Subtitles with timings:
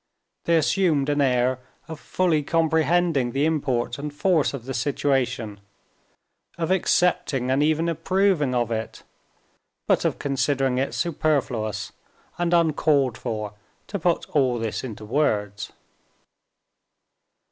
[0.45, 5.59] They assumed an air of fully comprehending the import and force of the situation,
[6.57, 9.03] of accepting and even approving of it,
[9.85, 11.91] but of considering it superfluous
[12.39, 13.53] and uncalled for
[13.85, 15.71] to put all this into words.